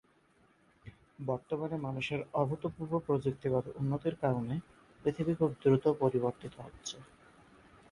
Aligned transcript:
বর্তমানে 1.21 1.77
মানুষের 1.79 2.21
অভূতপূর্ব 2.33 2.93
প্রযুক্তিগত 3.07 3.65
উন্নতির 3.79 4.15
কারণে 4.23 4.55
পৃথিবী 5.03 5.33
খুব 5.35 5.51
দ্রুত 5.61 5.85
পরিবর্তিত 6.01 6.53
হচ্ছে। 6.65 6.95